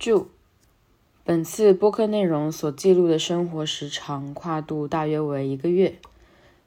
[0.00, 0.28] 注：
[1.24, 5.98] 本次播客内容所记录的生活时长跨度大约为一个月，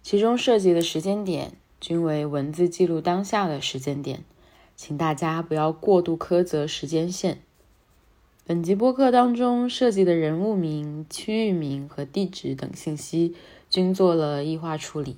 [0.04, 4.24] 其中涉及的时间点均为文字记录当下的时间点，
[4.76, 7.42] 请大家不要过度苛责时间线。
[8.46, 13.36] 本集播客当中涉及的人物名、区域名和地址等信息
[13.68, 15.18] 均做了异化处理，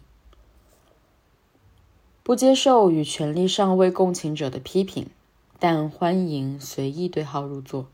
[2.24, 5.08] 不接受与权力上位共情者的批评，
[5.60, 7.88] 但欢迎随意对号入座。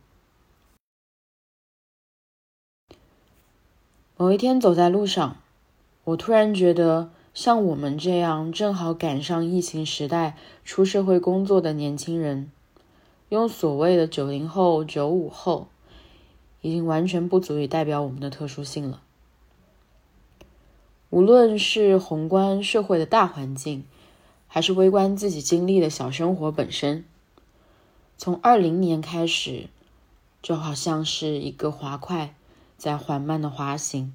[4.21, 5.37] 某一天走在路上，
[6.03, 12.51] 我突然觉得，像我们这样正好赶上疫情时代出社会工作的年轻人，
[13.29, 15.69] 用所谓的“九零后”“九五后”，
[16.61, 19.01] 已经完全不足以代表我们的特殊性了。
[21.09, 23.85] 无论是宏观社会的大环境，
[24.45, 27.03] 还是微观自己经历的小生活本身，
[28.19, 29.67] 从二零年开始，
[30.43, 32.35] 就好像是一个滑块。
[32.81, 34.11] 在缓慢的滑行。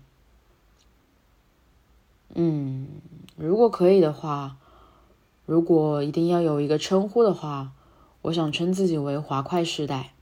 [2.34, 2.88] 嗯，
[3.36, 4.56] 如果可以的话，
[5.44, 7.70] 如果一定要有一个称呼的话，
[8.22, 10.14] 我想称自己为“滑块时代”。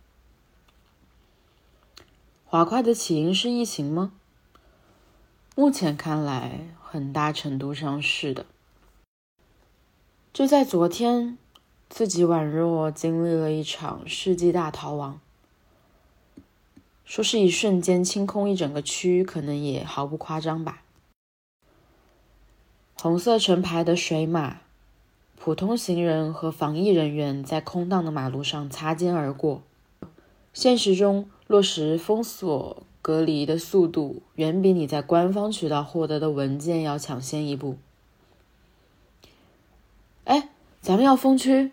[2.44, 4.12] 滑块的起因是疫情吗？
[5.56, 8.44] 目前看来，很大程度上是的。
[10.34, 11.38] 就在昨天，
[11.88, 15.18] 自己宛若经历了一场世纪大逃亡。
[17.04, 20.82] 说是一瞬间清空一整个区，可能也毫不夸张吧。
[22.94, 24.60] 红色成排的水马、
[25.36, 29.62] 普通行人和防疫人员在空荡的马路上擦肩而过。
[30.54, 37.76] 现实中落实封锁隔离的速度，远比你在官方渠道获得的文件要抢先一步。
[40.24, 40.48] 哎，
[40.80, 41.72] 咱们要封区？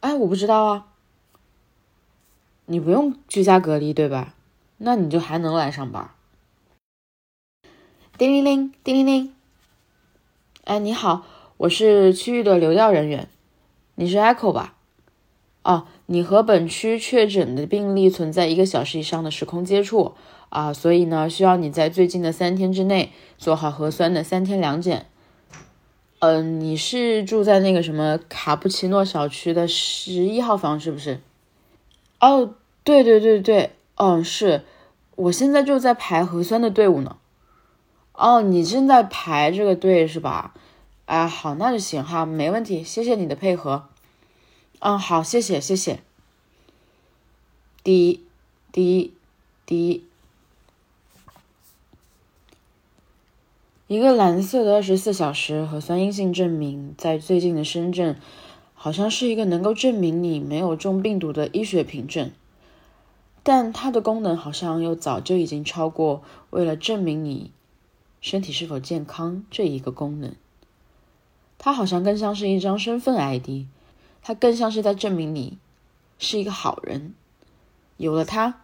[0.00, 0.93] 哎，我不知道啊。
[2.66, 4.34] 你不用居家隔离，对吧？
[4.78, 6.10] 那你就还能来上班。
[8.16, 9.34] 叮铃铃，叮铃铃。
[10.64, 11.26] 哎，你好，
[11.58, 13.28] 我是区域的流调人员，
[13.96, 14.76] 你是 Echo 吧？
[15.62, 20.14] 哦，你和本区确诊的病例存在一个小时以上的时空接触
[20.48, 25.06] 啊，所以呢，需要你在最近的三天之内做好核酸的三天两检。
[26.20, 31.20] 嗯，你是住在那个什么卡布奇诺小区的十一号房是不是？
[32.24, 32.54] 哦，
[32.84, 34.64] 对对对对，嗯，是，
[35.14, 37.18] 我现在就在排核酸的队伍呢。
[38.14, 40.54] 哦，你正在排这个队是吧？
[41.04, 43.88] 啊，好，那就行哈，没问题，谢谢你的配合。
[44.78, 46.00] 嗯，好，谢谢谢谢。
[47.82, 48.24] 第一，
[48.72, 49.12] 第一，
[49.66, 50.04] 第一，
[53.86, 58.18] 一个蓝色的二十四小时核酸阴性证明，在最近的深圳。
[58.84, 62.30] 好像是一个能够证明你没有中病毒的医学凭证，
[63.42, 67.50] 但它的功能好像又早就已经超过为了证明你
[68.20, 70.34] 身体是否健康这一个功能。
[71.56, 73.64] 它好像更像是一张身份 ID，
[74.22, 75.56] 它更像是在证明你
[76.18, 77.14] 是一个好人。
[77.96, 78.60] 有了它，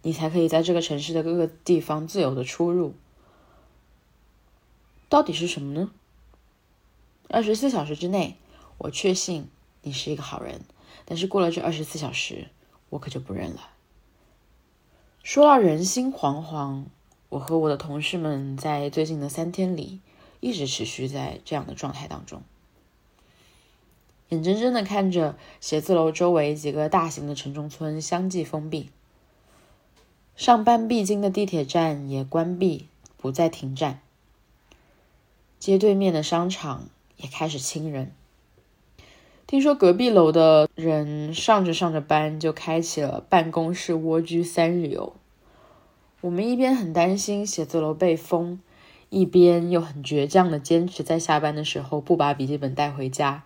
[0.00, 2.94] 你才可以在这个城市的各个地方自由的出入。
[5.10, 5.90] 到底是什么呢？
[7.28, 8.38] 二十四小时之内，
[8.78, 9.46] 我确信。
[9.82, 10.62] 你是一个好人，
[11.04, 12.48] 但是过了这二十四小时，
[12.90, 13.70] 我可就不认了。
[15.22, 16.84] 说到人心惶惶，
[17.28, 20.00] 我和我的同事们在最近的三天里，
[20.40, 22.42] 一直持续在这样的状态当中，
[24.30, 28.90] 眼睁睁的看着写字楼周围几个大型的城中村相继封闭，
[30.36, 34.00] 上班必经的地铁站也关闭，不再停站，
[35.58, 38.12] 街对面的商场也开始清人。
[39.48, 45.14] 听说隔壁楼的人上着上着班就开启了办公室蜗居三日游。
[46.20, 48.60] 我们一边很担心写字楼被封，
[49.08, 53.44] 一边又很倔强的坚持在下班的时候不把笔记本带回家。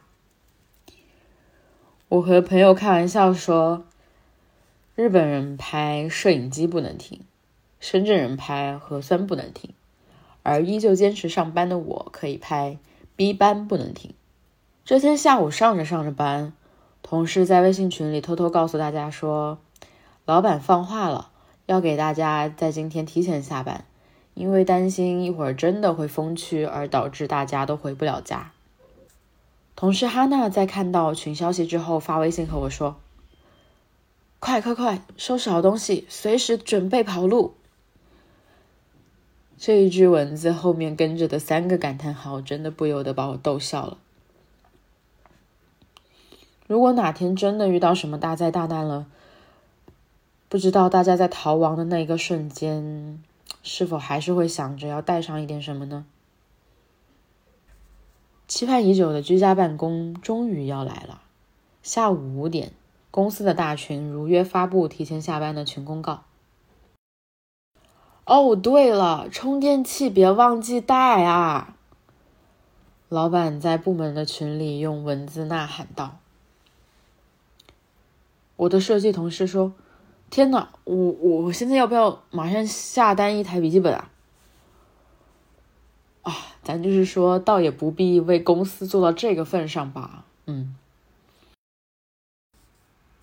[2.08, 3.84] 我和朋友开玩笑说，
[4.96, 7.20] 日本人拍摄影机不能停，
[7.78, 9.70] 深圳人拍核酸不能停，
[10.42, 12.78] 而依旧坚持上班的我可以拍
[13.14, 14.12] B 班不能停。
[14.84, 16.52] 这天下午上着上着班，
[17.02, 19.58] 同事在微信群里偷偷告诉大家说，
[20.24, 21.30] 老板放话了，
[21.66, 23.84] 要给大家在今天提前下班，
[24.34, 28.50] 因为担心一会儿真的会封区，而导致大家都回不了家。
[29.76, 32.96] 同事哈娜在看到群消息之后发微信和我说
[34.40, 37.54] ：“快快快，收拾好东西，随时准备跑路。”
[39.56, 43.98] 这一句文字后面跟着的三个感叹号，真的不由得把我逗笑了。
[46.66, 49.06] 如果哪天真的遇到什么大灾大难了，
[50.48, 53.22] 不知道大家在逃亡的那一个瞬间，
[53.62, 56.04] 是否还是会想着要带上一点什么呢？
[58.46, 61.22] 期盼已久的居家办公终于要来了。
[61.82, 62.72] 下午五点，
[63.10, 66.22] 公司的大群如约发布提前下班的群公告。
[68.24, 71.76] 哦，对了，充电器别忘记带啊！
[73.08, 76.18] 老板在部门的群里用文字呐喊道。
[78.56, 79.72] 我的设计同事说
[80.30, 84.10] ：“天哪，我我我现在要不要马上下单一台笔记本啊？”
[86.22, 86.32] 啊，
[86.62, 90.24] 咱就是说，倒也不必为公司做到这个份上吧。
[90.46, 90.76] 嗯。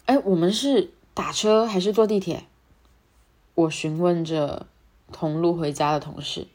[0.06, 2.46] 哎，我们是打车还是坐地铁？
[3.56, 4.68] 我询问着
[5.12, 6.48] 同路回家的同事。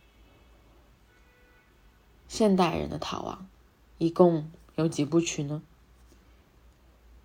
[2.28, 3.46] 现代人的逃亡，
[3.98, 5.62] 一共有几部曲呢？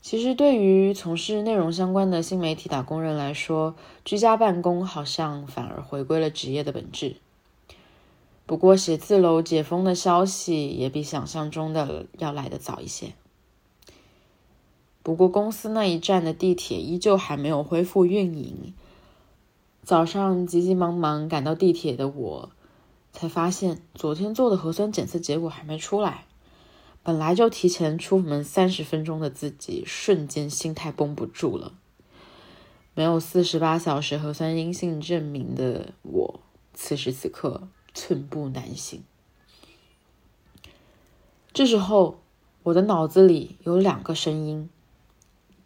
[0.01, 3.75] 其实，对于从事内容相关的新媒体打工人来说，
[4.05, 7.17] 居家办公好像反而回归了职业的本质。
[8.45, 13.13] 不过，写字楼解封的消息也比想象中的要来得早一些。
[15.03, 18.73] 不过，公司那一站的地铁依旧还没有恢复运营。
[19.83, 22.49] 早上急急忙忙赶到地铁的我，
[23.11, 26.25] 才发现昨天做的核酸检测结果还没出来。
[27.01, 31.73] 本来就提前出门三十分钟的自己，瞬间心态绷不住了。
[32.93, 36.39] 没有四十八小时核酸阴性证明的我，
[36.73, 39.03] 此时此刻寸步难行。
[41.53, 42.19] 这时候，
[42.63, 44.69] 我的脑子里有两个声音：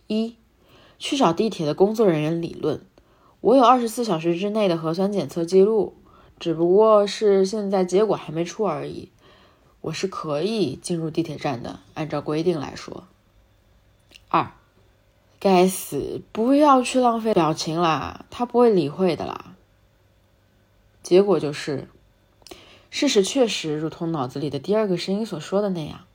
[0.08, 0.36] 一，
[1.00, 2.86] 去找地铁的工作人员理论，
[3.42, 5.96] 我有二十四小时之内的核酸检测记录，
[6.40, 9.10] 只不过是现在结果还没出而已。
[9.84, 13.04] 我是可以进入地铁站的，按照规定来说。
[14.30, 14.54] 二，
[15.42, 19.56] 该死，不要去浪费表情啦，他不会理会的啦。
[21.02, 21.90] 结果就是，
[22.92, 26.06] 事实确实如同脑子里的第二个声音所说的那样，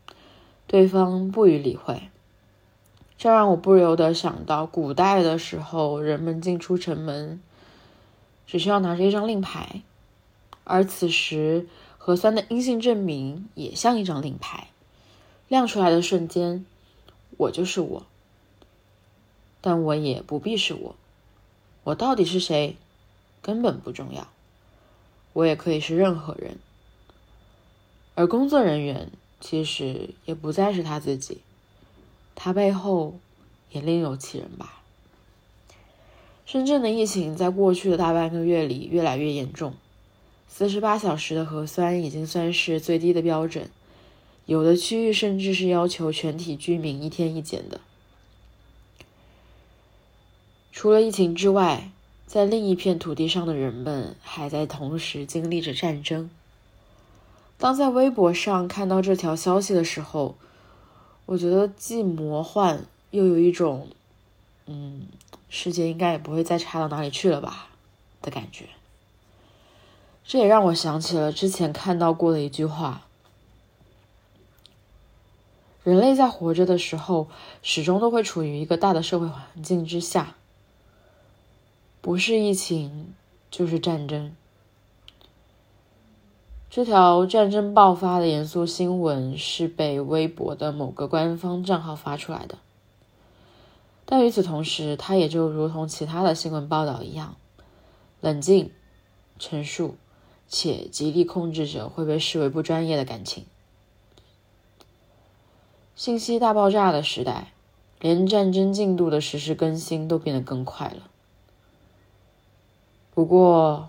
[0.67, 2.09] 对方不予理会。
[3.19, 7.43] 这让我不由得想到，古代的时候，人们进出城门
[8.47, 9.83] 只需要拿着一张令牌，
[10.65, 11.69] 而此时。
[12.09, 14.69] 核酸的阴性证明也像一张令牌，
[15.47, 16.65] 亮出来的瞬间，
[17.37, 18.07] 我就是我。
[19.61, 20.97] 但我也不必是我，
[21.85, 22.77] 我到底是谁，
[23.43, 24.27] 根本不重要。
[25.35, 26.57] 我也可以是任何人。
[28.15, 31.43] 而工作人员其实也不再是他自己，
[32.35, 33.19] 他背后
[33.71, 34.81] 也另有其人吧。
[36.47, 39.75] 深圳的疫情在过去的大半个月里越来越严重。
[40.49, 43.71] 四十八小时的核酸已经算是最低的标准，
[44.47, 47.81] 有的区域甚至是要求全体居民一天一检的。
[50.73, 51.91] 除了疫情之外，
[52.27, 56.29] 在另一片土地上的人们还在同时经历着战争。
[57.57, 60.37] 当在微博上看到这条消息的时候，
[61.27, 63.89] 我觉得既魔幻又有一种，
[64.67, 65.07] 嗯，
[65.49, 67.69] 世界应该也不会再差到哪里去了吧
[68.23, 68.67] 的感觉。
[70.29, 73.07] 这也让我想起了之前看到过的一句话：
[75.83, 77.29] 人类在活着的时候，
[77.63, 80.35] 始终都会处于一个大的社会环境之下，
[82.03, 83.15] 不是疫情
[83.51, 84.37] 就是战争。
[86.69, 92.59] 这条战争爆发的严肃新闻是被微博的某个官方账号发出来的，
[94.05, 97.37] 但与此同时，它也就如同其他的新闻报道一样，
[98.21, 98.71] 冷静
[99.39, 99.97] 陈述。
[100.49, 103.45] 且极力控制着会被视为不专业的感情。
[105.95, 107.53] 信息大爆炸的时代，
[108.01, 111.11] 连战争进度的实时更新都变得更快了。
[113.15, 113.89] 不过，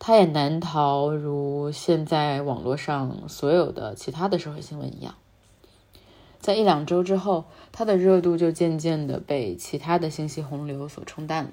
[0.00, 5.14] 它也难逃如现在网络上所有的其他的社会新闻一样，
[6.40, 11.52] 在一两周之后，它的热度就渐渐的被其他的信息洪流所冲淡了。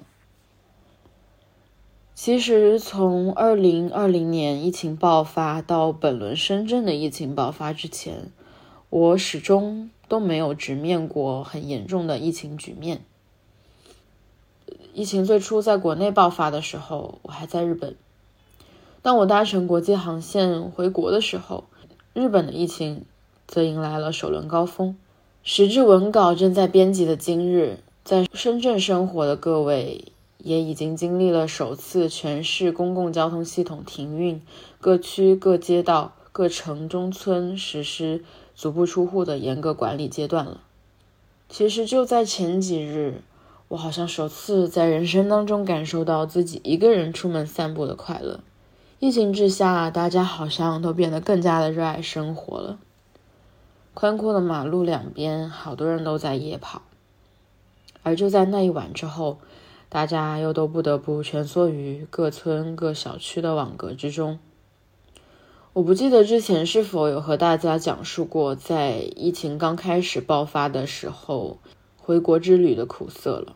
[2.20, 8.32] 其实，从二零二零年疫情爆发到本轮深圳的疫情爆发之前，
[8.90, 13.04] 我始终都没有直面过很严重的疫情局面。
[14.92, 17.94] 疫情最初在国内爆发的时候，我还在日本。
[19.00, 21.66] 当我搭乘国际航线回国的时候，
[22.14, 23.04] 日本的疫情
[23.46, 24.96] 则迎来了首轮高峰。
[25.44, 30.06] 时至文稿正在编辑的今日，在深圳生活的各位。
[30.38, 34.40] 也已经经历了首次全市公共交通系统停运，
[34.80, 40.60] 各区各街道各城中村实施足不出户的严格管理阶段了。
[41.48, 43.22] 其实就在前几日，
[43.68, 48.40] 我好像首次在人生当中感受到自己一个人出门散步的快乐。
[49.00, 52.78] 疫情之下，大家好像都变得更加的热爱生活了。
[53.94, 56.82] 宽阔的马路两边，好多人都在夜跑。
[58.02, 59.38] 而就在那一晚之后，
[59.88, 64.38] 大家又都不得不蜷缩于各村各小区的网格之中。
[65.72, 71.58] 我不记得之前是否有和大家讲述过，在疫情刚开始爆发的时候，
[71.96, 73.54] 回国之旅的苦涩了。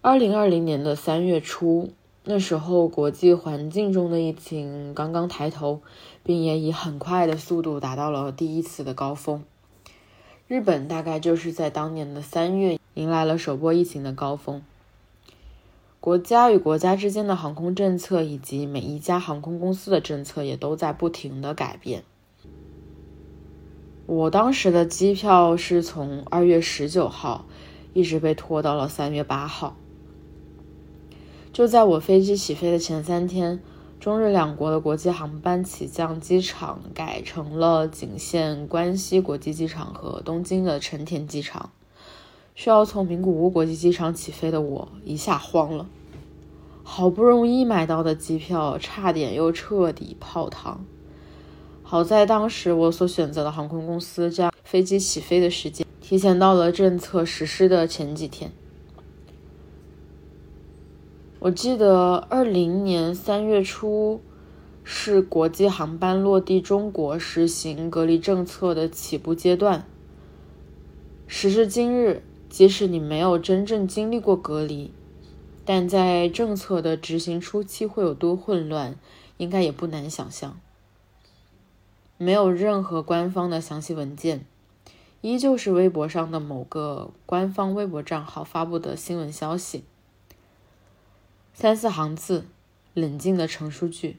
[0.00, 1.90] 二零二零年的三月初，
[2.24, 5.80] 那时候国际环境中的疫情刚刚抬头，
[6.22, 9.42] 并也以很快的速度达到了第一次的高峰。
[10.46, 14.62] 日本大概就是在当年的三月迎来了首波疫情的高峰。
[16.00, 22.04] 国家与国家之间的航空政策以及每一家航空公司的政策也都在不停的改变。
[24.06, 27.46] 我当时的机票是从二月十九号
[27.92, 29.76] 一直被拖到了三月八号。
[31.52, 33.60] 就在我飞机起飞的前三天。
[34.00, 41.72] 中日两国的国际航班起降机场改成了仅限关西国际机场和东京的成田机场。
[42.58, 45.86] 需要从名古屋国际机场起飞的我一下慌了，
[46.82, 50.84] 好不容易买到的机票差点又彻底泡汤。
[51.84, 58.50] 好在当时我所选择的航空公司将飞机起飞的时间提前到了政策实施的前几天。
[61.38, 64.20] 我记得二零年三月初
[64.82, 69.86] 是国际航班落地中国实行隔离政策的起步阶段。
[71.28, 74.90] 时至今日，即使你没有真正经历过隔离，
[75.64, 78.96] 但在政策的执行初期会有多混乱，
[79.36, 80.58] 应该也不难想象。
[82.16, 84.44] 没有任何官方的详细文件，
[85.20, 89.84] 依旧是微博上的某个官方微博账号发布的新闻消息。
[91.54, 92.46] 三四行字，
[92.94, 94.16] 冷静的陈述句，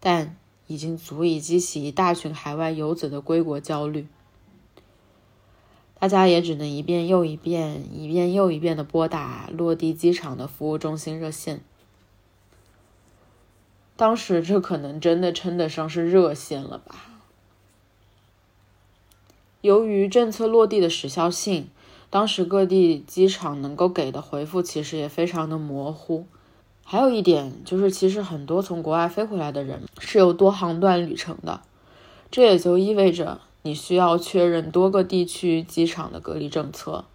[0.00, 4.06] 但已经足以激起一大群海外游子的归国焦虑。
[6.04, 11.62] 大家也只能一遍又一遍、一遍又一遍的拨打落地机场的服务中心热线。
[13.96, 16.94] 当时这可能真的称得上是热线了吧？
[19.62, 21.70] 由于政策落地的时效性，
[22.10, 26.26] 当时各地机场能够给的回复其实也非常的模糊。
[26.84, 31.62] 还有一点就是，其实很多从国外飞回来的人是有多航段旅程的，
[32.30, 37.06] 这也就意味着你需要确认多个地区机场的隔离政策，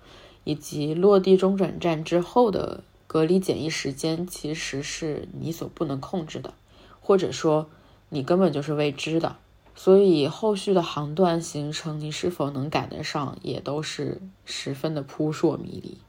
[0.44, 6.56] 以及落地中转站之后的隔离检疫时间，其实是你所不能控制的，
[7.02, 7.70] 或者说
[8.10, 9.36] 你根本就是未知的。
[9.76, 16.00] 所以后续的航段行程，你是否能赶得上，也都是十分的扑朔迷离。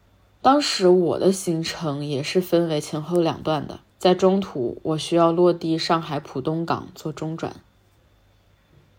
[0.41, 7.57] 当时我的行程也是分为前后两段的，在中途我需要落地上海浦东港做中转。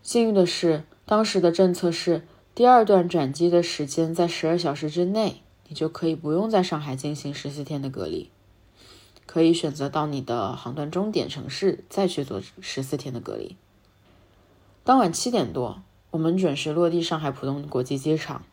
[0.02, 8.30] 幸运的是，当时的政策是第二段转机的时间在十二小时之内，你就可以不用在上海进行十四天的隔离，
[9.26, 13.58] 可以选择到你的航段终点城市再去做十四天的隔离。
[14.84, 18.46] 当晚七点多，我们准时落地上海浦东国际机场。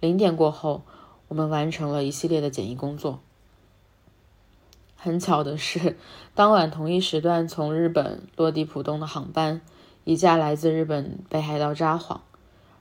[0.00, 0.80] 零点过后。
[1.28, 3.20] 我们完成了一系列的检疫工作。
[4.96, 5.98] 很巧的是，
[6.34, 9.60] 当晚同一时段从日本落地浦东的航班，
[10.04, 12.20] 一架来自日本北海道札幌，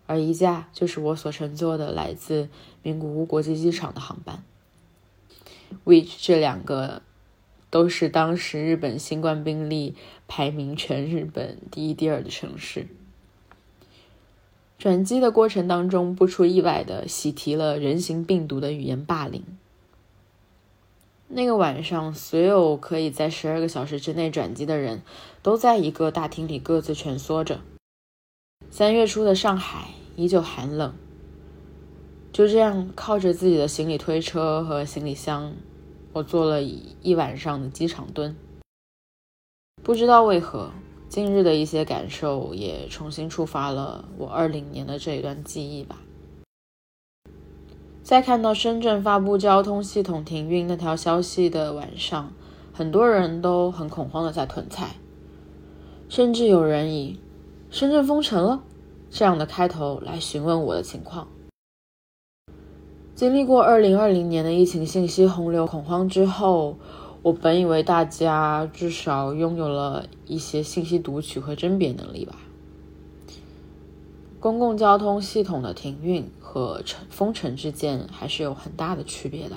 [0.07, 2.49] 而一架就是我所乘坐的来自
[2.81, 4.43] 名古屋国际机场的航班。
[5.85, 7.01] which 这两个
[7.69, 9.95] 都是当时日本新冠病例
[10.27, 12.88] 排名全日本第一、第二的城市。
[14.79, 19.43] 转机的过程当中，不出意外的喜提了人形病毒的语言霸凌。
[21.31, 25.03] 那个晚上，所有可以在十二个小时之内转机的人，
[25.43, 27.62] 都在一个大厅里各自蜷缩着。
[28.71, 30.93] 三月初的上海依旧寒冷，
[32.33, 35.53] 就这样靠着自己的行李推车和行李箱，
[36.13, 38.36] 我做了一晚上的机场蹲。
[39.83, 40.71] 不知道为何。
[41.09, 46.00] 近日的一些感受也重新触发了我二零年的这一段记忆吧。
[48.09, 52.33] 在看到深圳发布交通系统停运那条消息的晚上，
[52.73, 54.95] 很多人都很恐慌的在囤菜，
[56.09, 57.19] 甚至有人以
[57.69, 58.63] “深圳封城了”
[59.11, 61.27] 这样的开头来询问我的情况。
[63.13, 66.77] 经历过二零二零年的疫情信息洪流恐慌之后。
[67.21, 72.37] 我本以为大家至少拥有了一些信息读取和甄别能力吧。
[74.39, 79.55] 公共交通系统的停运和城封城之间还是有很大的区别的。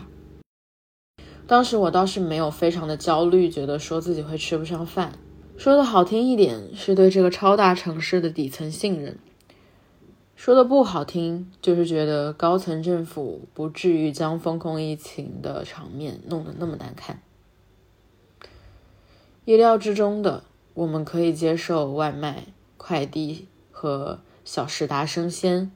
[1.46, 5.18] 当时我倒是没有非常的焦虑，觉得说自己会吃不上饭。
[5.56, 9.14] 说的好听一点，是对这个超大城市的底层信任；
[10.37, 17.22] 说的不好听，就是觉得高层政府不至于将风控疫情的场面弄得那么难看。
[19.46, 20.44] 意料之中的，
[20.75, 25.72] 我们可以接受外卖、快递和小时达生鲜，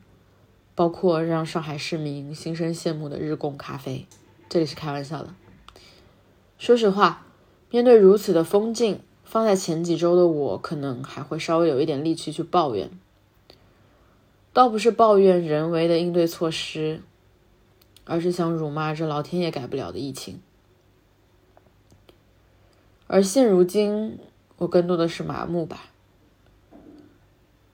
[0.77, 4.07] 包括让上海市民心生羡慕的日供咖啡。
[4.49, 5.35] 这里是开玩笑的。
[6.59, 7.27] 说实话，
[7.71, 12.91] 面对如此的风景，放在前几周的我，可能还会稍微有一点力气去抱怨。
[14.53, 17.01] 倒不是抱怨人为的应对措施，
[18.05, 20.41] 而是想辱骂这老天爷改不了的疫情。
[23.07, 24.19] 而现如今，
[24.59, 25.87] 我更多的是麻木吧。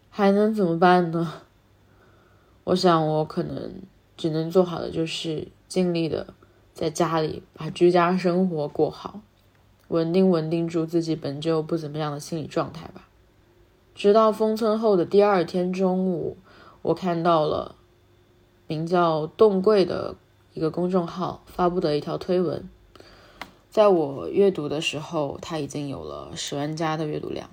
[0.09, 1.43] 还能怎么办呢？
[2.65, 3.83] 我想，我可能
[4.17, 6.35] 只能做好的就是尽力的。
[6.75, 9.21] 在家里把居家生活过好，
[9.89, 13.07] 稳定稳定住自己本就不怎么样的心理状态吧。
[13.95, 16.39] 直到封村后的第二天中午，
[16.81, 17.75] 我看到了
[18.67, 20.17] 名叫“冻柜”的
[20.55, 22.67] 一个公众号发布的一条推文，
[23.69, 27.51] 在我阅读的时候，它已经有了十万加的阅读量。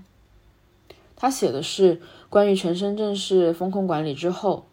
[1.17, 4.65] 他写的是关于全深圳市风控管理之后。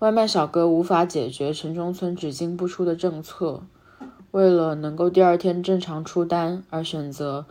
[0.00, 3.62] 外卖小哥无法解决城中村只进不出的政策，
[4.30, 7.46] 为了能够第二天正常出单而选择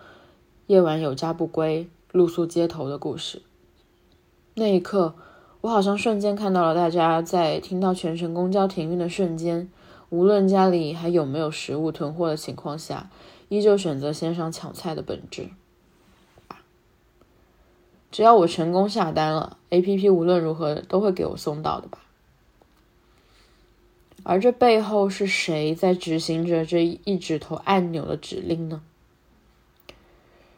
[0.67, 3.41] 夜晚有家不归、露宿街头的故事。
[4.53, 5.15] 那一刻，
[5.61, 9.67] 我好像瞬间看到了大家在听到全城公交停运的瞬间，
[10.09, 13.09] 无论家里还有没有食物囤货的情况下，
[13.49, 15.49] 依旧选择线上抢菜的本质。
[18.11, 21.97] 只要我成功下单了，APP 无论如何都会给我送到的吧。
[24.27, 28.81] 而这背后是谁在执行着这一指头按钮的指令呢？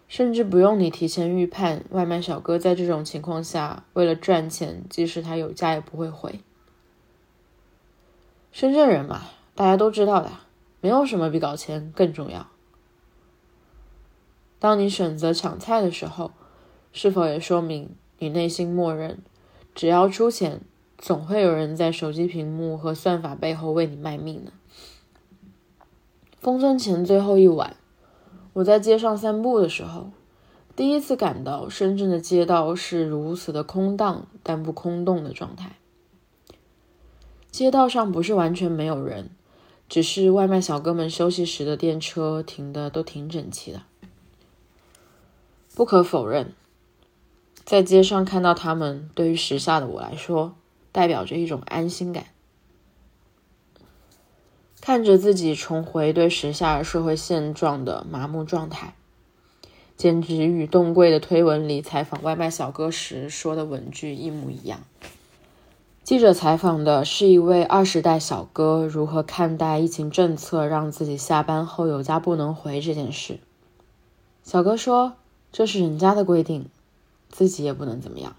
[0.08, 6.40] 甚至不用你提前预判，外卖小哥在这种情况下为了赚钱，即使他有家也不会回。
[8.54, 10.32] 深圳人嘛，大家都知道的，
[10.80, 12.48] 没有什么比搞钱更重要。
[14.60, 16.32] 当你选择抢菜的时候，
[16.94, 17.90] 是否也说明
[18.20, 19.20] 你内心默认，
[19.76, 20.62] 只要出钱？
[20.98, 24.52] 总会有人在手机屏幕和算法背后为你卖命呢。
[26.40, 27.76] 封村前最后一晚，
[28.54, 30.12] 我在街上散步的时候，
[30.76, 35.78] 第一次感到深圳的街道是如此的空荡但不空洞的状态。
[37.52, 39.30] 街道上不是完全没有人，
[39.88, 43.84] 只是外卖小哥们休息时的电车停的都挺整齐的。
[45.76, 46.54] 不可否认，
[47.64, 50.56] 在街上看到他们，对于时下的我来说。
[50.92, 52.26] 代表着一种安心感，
[54.82, 58.96] 看着自己重回对时下社会现状的麻木状态，
[59.96, 64.82] 简直与冻柜的推文里采访外卖小哥时说的文句一模一样。
[66.04, 73.42] 记者采访的是一位二十代小哥如何看待疫情政策让自己下班后有家不能回这件事。
[74.42, 75.16] 小哥说
[75.52, 76.70] ：“这是人家的规定，
[77.28, 78.38] 自己也不能怎么样。”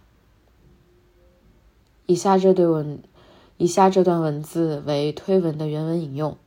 [2.11, 3.03] 以下这对文，
[3.59, 6.39] 以下这段文字为推文的原文引用。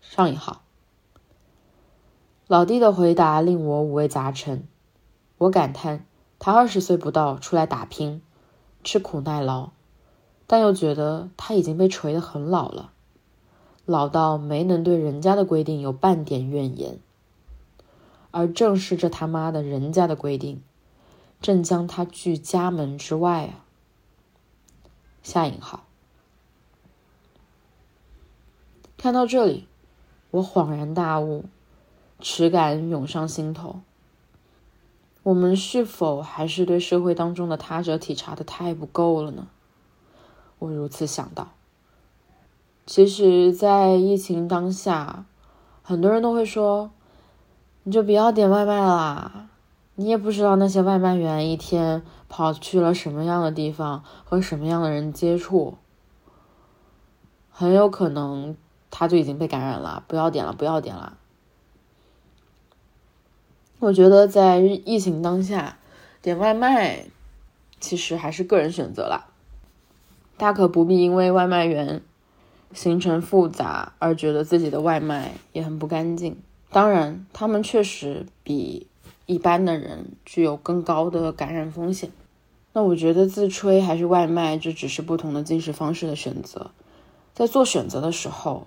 [0.00, 0.62] 上一号。
[2.46, 4.66] 老弟的回答令我五味杂陈，
[5.36, 6.06] 我感叹
[6.38, 8.22] 他二十岁不到出来打拼，
[8.82, 9.72] 吃苦耐劳，
[10.46, 12.92] 但又觉得他已经被锤得很老了，
[13.84, 16.98] 老到没能对人家的规定有半点怨言，
[18.30, 20.62] 而正是这他妈的人家的规定。
[21.40, 23.64] 正将他拒家门之外啊！
[25.22, 25.84] 下引号。
[28.96, 29.68] 看到这里，
[30.30, 31.44] 我恍然大悟，
[32.20, 33.80] 耻感涌上心头。
[35.22, 39.48] 我们是否还是对社会当中的他者体察的太不够了呢？
[40.58, 41.48] 我如此想到。
[42.86, 45.26] 其实，在疫情当下，
[45.82, 46.92] 很多人都会说
[47.82, 49.48] ：“你就不要点外卖啦。”
[49.98, 55.78] 你也不知道那些外卖员一天跑去了什么样的地方，和什么样的人接触，
[57.50, 58.54] 很有可能
[58.90, 60.04] 他就已经被感染了。
[60.06, 61.16] 不要点了，不要点了。
[63.78, 65.78] 我觉得在疫情当下，
[66.20, 67.06] 点外卖
[67.80, 69.28] 其实还是个人选择了，
[70.36, 72.02] 大可不必因为外卖员
[72.74, 76.36] 行程复杂而觉得自己的外卖也很不干净。
[76.68, 78.86] 当然，他们确实比。
[79.26, 82.10] 一般的人具有更高的感染风险，
[82.72, 86.70] 那我觉得自吹还是外卖，这只是不同的进食方式的选择。
[87.34, 88.66] 在做选择的时候，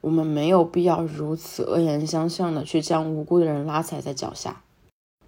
[0.00, 4.62] 我们没有必要如此恶言相向的去将无辜的人拉踩在脚下。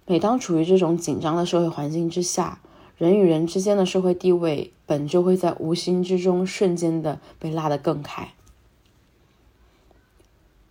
[0.07, 2.59] 每当处于这种紧张的社会环境之下，
[2.97, 8.34] 人与人之间的社会地位本就会在无形之中瞬间的被拉得更开。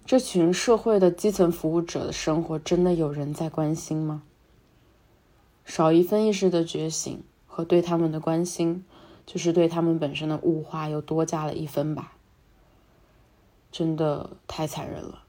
[0.07, 4.23] 这群社会的基层服务者的生活，真的有人在关心吗？
[5.65, 8.85] 少一分意识的觉醒和对他们的关心，
[9.25, 12.13] 就是对他们本身的物化又多加了一分吧。
[13.73, 15.23] 真的太残忍了。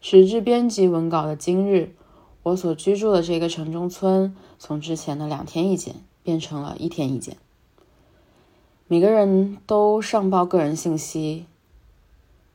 [0.00, 1.96] 时至编辑文稿的今日，
[2.44, 7.36] 我所居住的这个城中村，从之前的两天一检变成了一天一检。
[8.86, 11.46] 每个人都上报个人信息，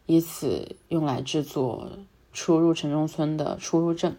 [0.09, 1.99] 以此用来制作
[2.33, 4.17] 出入城中村的出入证。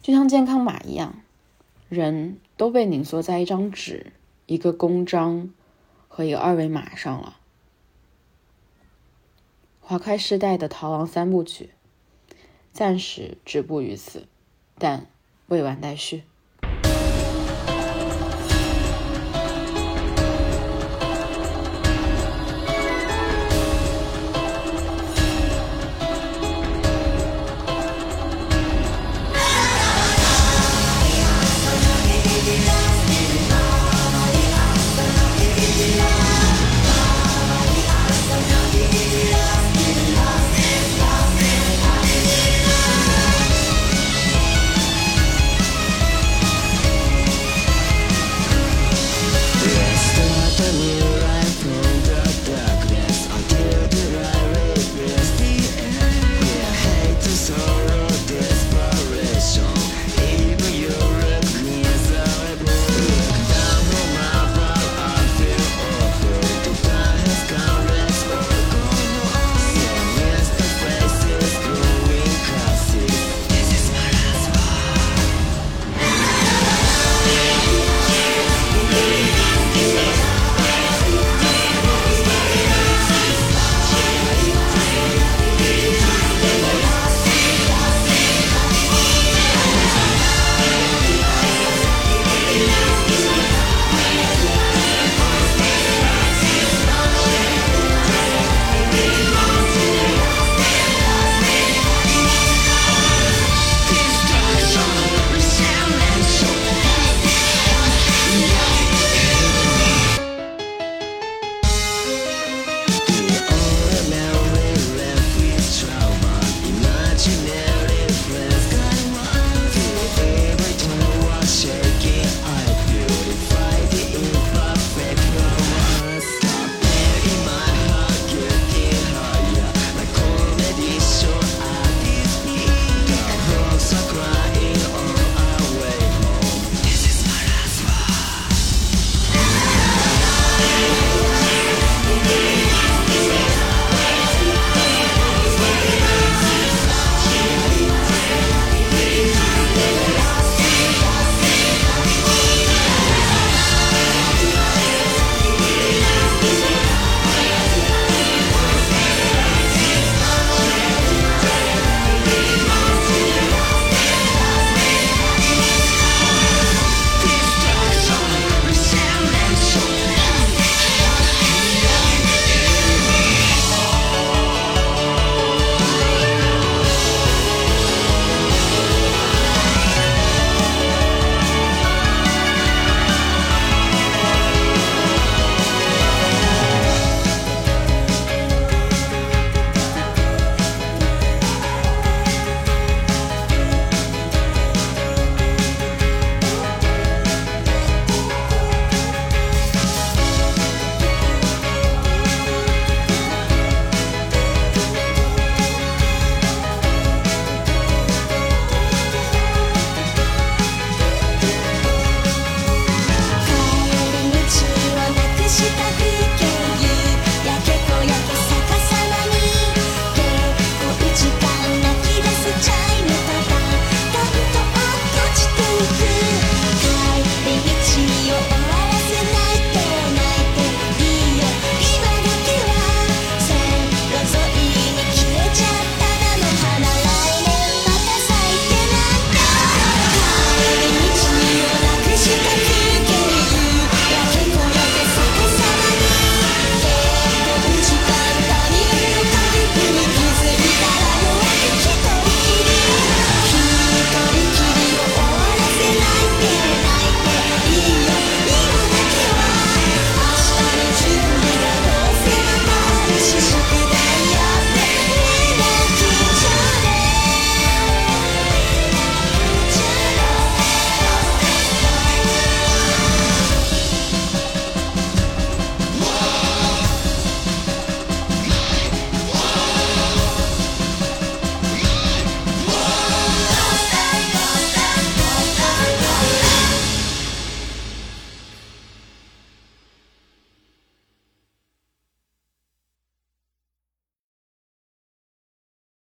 [0.00, 1.22] 就像健康码一样，
[1.88, 4.12] 人都被凝缩在一张纸、
[4.46, 5.50] 一个公章
[6.06, 7.38] 和一个二维码上了。
[9.80, 11.70] 划开世代的逃亡三部曲，
[12.72, 14.28] 暂时止步于此，
[14.78, 15.08] 但
[15.48, 16.22] 未完待续。